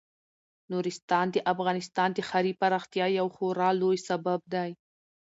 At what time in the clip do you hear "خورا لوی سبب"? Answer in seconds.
3.35-4.39